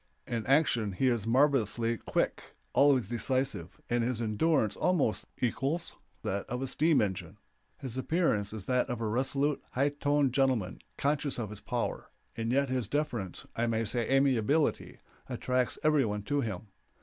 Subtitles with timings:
[0.25, 5.93] In action he is marvelously quick, always decisive, and his endurance almost equals
[6.23, 7.37] that of a steam engine.
[7.77, 12.51] His appearance is that of a resolute, high toned gentleman, conscious of his power, and
[12.51, 14.97] yet his deference, I may say amiability,
[15.29, 16.69] attracts every one to him.